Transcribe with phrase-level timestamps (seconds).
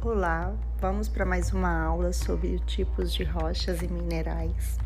[0.00, 4.78] Olá, vamos para mais uma aula sobre tipos de rochas e minerais.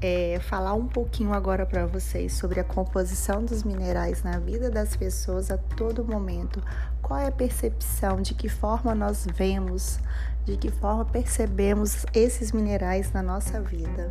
[0.00, 4.96] É, falar um pouquinho agora para vocês sobre a composição dos minerais na vida das
[4.96, 6.60] pessoas a todo momento.
[7.00, 10.00] Qual é a percepção, de que forma nós vemos,
[10.44, 14.10] de que forma percebemos esses minerais na nossa vida.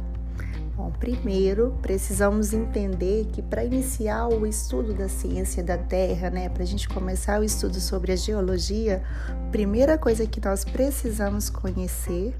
[0.75, 6.63] Bom, primeiro precisamos entender que para iniciar o estudo da ciência da Terra, né, para
[6.63, 9.03] a gente começar o estudo sobre a geologia,
[9.51, 12.35] primeira coisa que nós precisamos conhecer,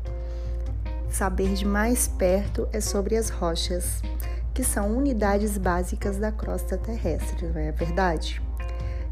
[1.12, 4.02] saber de mais perto é sobre as rochas,
[4.52, 8.42] que são unidades básicas da crosta terrestre, não é verdade?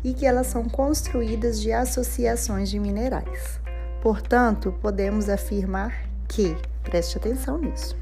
[0.03, 3.59] E que elas são construídas de associações de minerais.
[4.01, 7.95] Portanto, podemos afirmar que, preste atenção nisso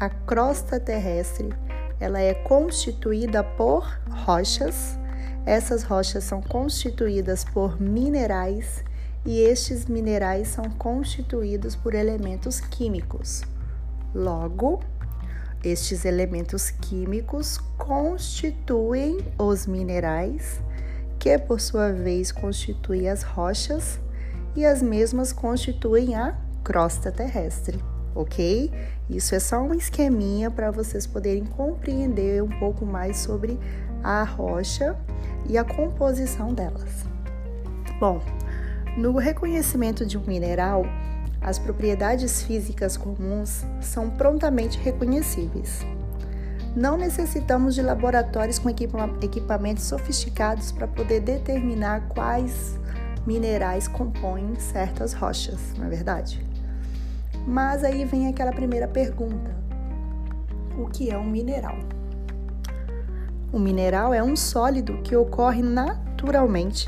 [0.00, 1.50] a crosta terrestre
[2.00, 4.98] ela é constituída por rochas.
[5.44, 8.82] Essas rochas são constituídas por minerais
[9.26, 13.42] e estes minerais são constituídos por elementos químicos.
[14.14, 14.80] Logo,
[15.62, 20.62] estes elementos químicos constituem os minerais,
[21.18, 24.00] que por sua vez constituem as rochas,
[24.56, 27.78] e as mesmas constituem a crosta terrestre
[28.14, 28.70] ok?
[29.08, 33.58] Isso é só um esqueminha para vocês poderem compreender um pouco mais sobre
[34.02, 34.96] a rocha
[35.48, 37.04] e a composição delas.
[37.98, 38.20] Bom,
[38.96, 40.84] no reconhecimento de um mineral,
[41.40, 45.84] as propriedades físicas comuns são prontamente reconhecíveis.
[46.76, 52.78] Não necessitamos de laboratórios com equipamentos sofisticados para poder determinar quais
[53.26, 56.49] minerais compõem certas rochas, não é verdade?
[57.46, 59.54] Mas aí vem aquela primeira pergunta:
[60.78, 61.78] o que é um mineral?
[63.52, 66.86] O mineral é um sólido que ocorre naturalmente,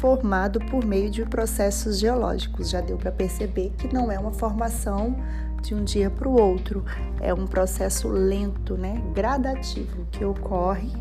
[0.00, 2.70] formado por meio de processos geológicos.
[2.70, 5.16] Já deu para perceber que não é uma formação
[5.62, 6.84] de um dia para o outro,
[7.20, 10.92] é um processo lento, né, gradativo que ocorre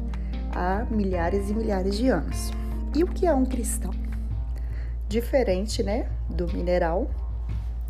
[0.52, 2.52] há milhares e milhares de anos.
[2.96, 3.94] E o que é um cristal?
[5.08, 7.08] Diferente, né, do mineral,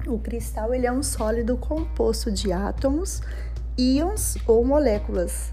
[0.08, 3.22] o cristal ele é um sólido composto de átomos,
[3.78, 5.52] íons ou moléculas,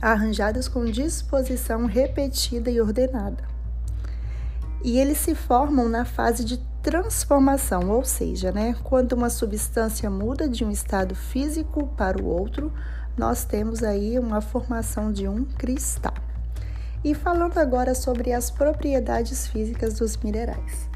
[0.00, 3.44] arranjados com disposição repetida e ordenada.
[4.82, 10.48] E eles se formam na fase de transformação, ou seja, né, quando uma substância muda
[10.48, 12.72] de um estado físico para o outro,
[13.16, 16.14] nós temos aí uma formação de um cristal.
[17.02, 20.88] E falando agora sobre as propriedades físicas dos minerais.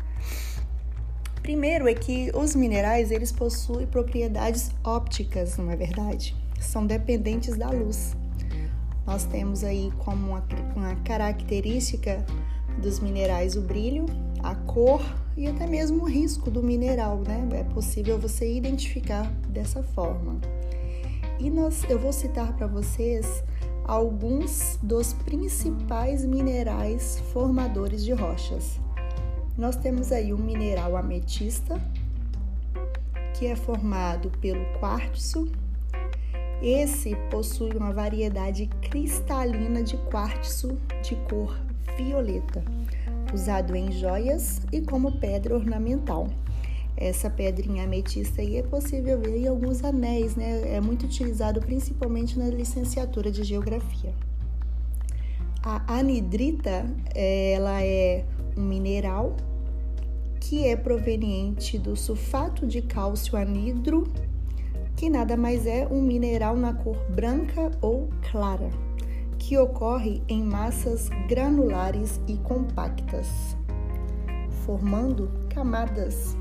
[1.43, 6.37] Primeiro é que os minerais eles possuem propriedades ópticas, não é verdade?
[6.61, 8.15] São dependentes da luz.
[9.05, 10.45] Nós temos aí como uma,
[10.77, 12.25] uma característica
[12.81, 14.07] dos minerais o brilho,
[14.41, 15.03] a cor
[15.37, 17.49] e até mesmo o risco do mineral, né?
[17.59, 20.41] É possível você identificar dessa forma.
[21.41, 23.43] E nós, eu vou citar para vocês
[23.85, 28.79] alguns dos principais minerais formadores de rochas.
[29.57, 31.79] Nós temos aí o mineral ametista,
[33.39, 35.51] que é formado pelo quartzo.
[36.63, 41.59] Esse possui uma variedade cristalina de quartzo de cor
[41.97, 42.65] violeta,
[43.35, 46.29] usado em joias e como pedra ornamental.
[46.97, 50.77] Essa pedrinha ametista aí é possível ver em alguns anéis, né?
[50.77, 54.15] É muito utilizado principalmente na licenciatura de geografia.
[55.65, 56.85] A anidrita,
[57.15, 58.25] ela é
[58.57, 59.37] um mineral
[60.41, 64.13] que é proveniente do sulfato de cálcio anidro,
[64.97, 68.71] que nada mais é um mineral na cor branca ou clara,
[69.39, 73.29] que ocorre em massas granulares e compactas,
[74.67, 76.37] formando camadas,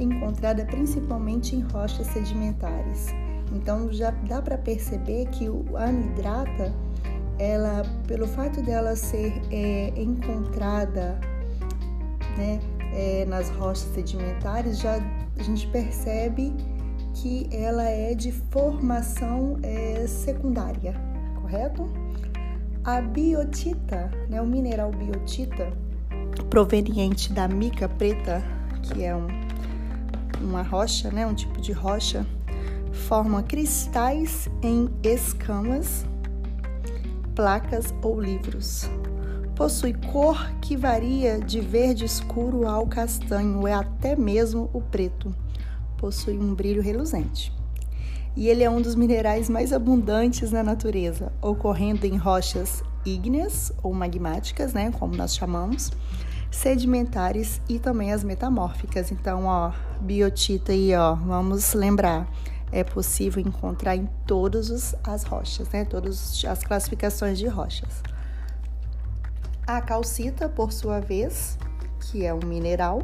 [0.00, 3.06] encontrada principalmente em rochas sedimentares.
[3.54, 6.74] Então já dá para perceber que o anidrata,
[7.38, 11.18] ela, pelo fato dela ser é, encontrada
[12.36, 12.60] né,
[12.94, 14.98] é, nas rochas sedimentares, já
[15.38, 16.52] a gente percebe
[17.14, 20.94] que ela é de formação é, secundária,
[21.40, 21.88] correto?
[22.84, 25.72] A biotita, né, o mineral biotita,
[26.50, 28.42] proveniente da mica preta,
[28.82, 29.26] que é um,
[30.40, 32.26] uma rocha, né, um tipo de rocha,
[32.92, 36.04] forma cristais em escamas,
[37.36, 38.90] placas ou livros.
[39.54, 45.32] Possui cor que varia de verde escuro ao castanho ou até mesmo o preto.
[45.98, 47.52] Possui um brilho reluzente.
[48.34, 53.94] E ele é um dos minerais mais abundantes na natureza, ocorrendo em rochas ígneas ou
[53.94, 55.90] magmáticas, né, como nós chamamos,
[56.50, 59.10] sedimentares e também as metamórficas.
[59.12, 62.28] Então, ó, biotita aí, ó, vamos lembrar,
[62.72, 65.84] é possível encontrar em todas as rochas, né?
[65.84, 68.02] Todas as classificações de rochas.
[69.66, 71.58] A calcita, por sua vez,
[72.00, 73.02] que é um mineral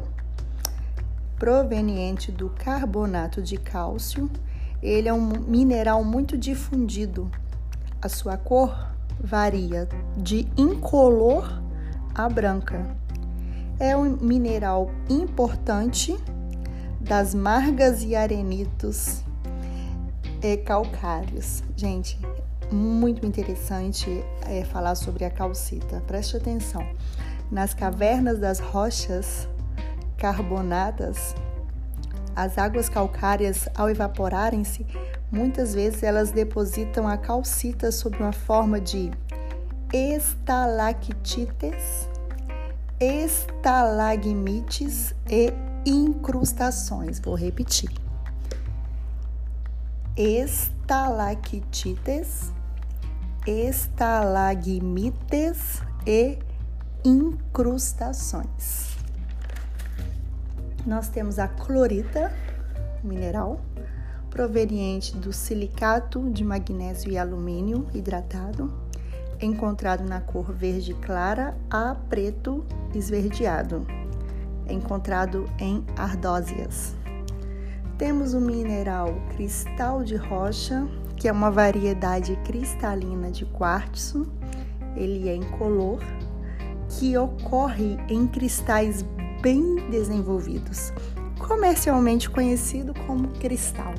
[1.37, 4.29] proveniente do carbonato de cálcio,
[4.81, 7.29] ele é um mineral muito difundido.
[8.01, 9.87] A sua cor varia
[10.17, 11.61] de incolor
[12.13, 12.95] a branca.
[13.79, 16.15] É um mineral importante
[16.99, 19.23] das margas e arenitos
[20.43, 21.63] e calcários.
[21.75, 22.19] Gente,
[22.71, 26.01] muito interessante é, falar sobre a calcita.
[26.05, 26.85] Preste atenção.
[27.49, 29.47] Nas cavernas das rochas
[30.17, 31.33] carbonadas,
[32.35, 34.85] as águas calcárias, ao evaporarem-se,
[35.31, 39.11] muitas vezes elas depositam a calcita sob uma forma de
[39.93, 42.09] estalactites,
[42.99, 45.53] estalagmites e
[45.85, 47.19] incrustações.
[47.19, 48.02] Vou repetir.
[50.15, 52.53] Estalactites,
[53.47, 56.37] estalagmites e
[57.03, 58.95] incrustações.
[60.85, 62.31] Nós temos a clorita,
[63.03, 63.59] mineral,
[64.29, 68.71] proveniente do silicato de magnésio e alumínio hidratado,
[69.41, 72.63] encontrado na cor verde clara a preto
[72.93, 73.83] esverdeado,
[74.69, 77.01] encontrado em ardósias.
[78.03, 80.85] Temos o mineral cristal de rocha,
[81.15, 84.29] que é uma variedade cristalina de quartzo,
[84.93, 86.01] ele é incolor,
[86.89, 89.05] que ocorre em cristais
[89.41, 90.91] bem desenvolvidos,
[91.47, 93.93] comercialmente conhecido como cristal.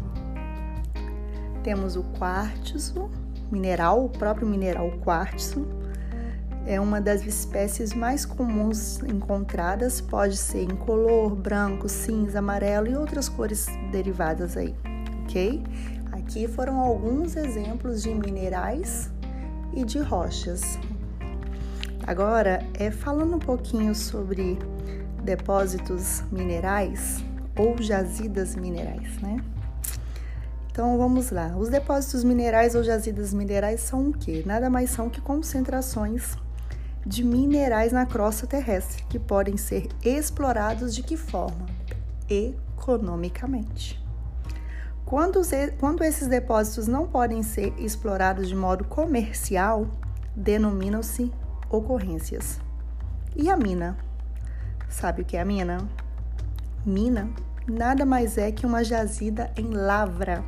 [1.62, 3.08] Temos o quartzo,
[3.50, 5.66] mineral, o próprio mineral quartzo,
[6.66, 13.28] é uma das espécies mais comuns encontradas, pode ser incolor, branco, cinza, amarelo e outras
[13.28, 14.74] cores derivadas aí,
[15.22, 15.62] ok?
[16.12, 19.10] Aqui foram alguns exemplos de minerais
[19.74, 20.78] e de rochas.
[22.06, 24.58] Agora, é falando um pouquinho sobre
[25.22, 27.22] depósitos minerais
[27.58, 29.36] ou jazidas minerais, né?
[30.70, 31.54] Então vamos lá.
[31.56, 34.42] Os depósitos minerais ou jazidas minerais são o quê?
[34.44, 36.36] Nada mais são que concentrações
[37.06, 41.66] de minerais na crosta terrestre que podem ser explorados de que forma?
[42.28, 44.02] Economicamente.
[45.04, 49.86] Quando, os, quando esses depósitos não podem ser explorados de modo comercial,
[50.34, 51.30] denominam-se
[51.70, 52.58] ocorrências.
[53.36, 53.96] E a mina?
[54.88, 55.86] Sabe o que é a mina?
[56.86, 57.28] Mina
[57.66, 60.44] nada mais é que uma jazida em lavra,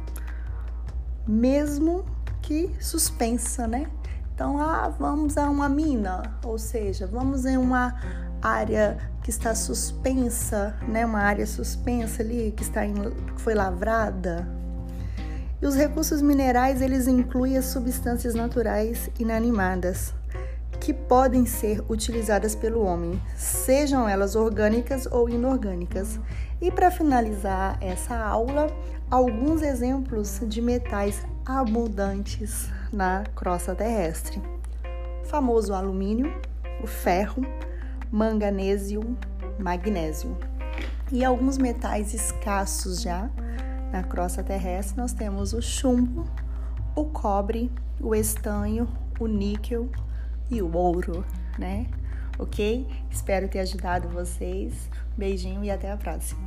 [1.26, 2.05] mesmo
[2.43, 3.88] que suspensa, né?
[4.37, 7.99] Então, ah, vamos a uma mina, ou seja, vamos em uma
[8.43, 11.06] área que está suspensa, né?
[11.06, 14.47] Uma área suspensa ali que está em, que foi lavrada.
[15.61, 20.12] E os recursos minerais eles incluem as substâncias naturais inanimadas
[20.81, 26.21] que podem ser utilizadas pelo homem, sejam elas orgânicas ou inorgânicas.
[26.61, 28.67] E para finalizar essa aula,
[29.11, 34.41] alguns exemplos de metais abundantes na crosta terrestre.
[35.23, 36.32] O famoso alumínio,
[36.82, 37.43] o ferro,
[38.10, 39.17] manganésio,
[39.58, 40.37] magnésio.
[41.10, 43.31] E alguns metais escassos já
[43.93, 46.25] na crosta terrestre, nós temos o chumbo,
[46.94, 47.70] o cobre,
[48.01, 49.89] o estanho, o níquel
[50.51, 51.25] e o ouro,
[51.58, 51.87] né?
[52.39, 52.87] Ok?
[53.10, 54.91] Espero ter ajudado vocês.
[55.17, 56.45] Beijinho e até a próxima.